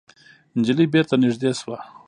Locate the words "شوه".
1.59-1.77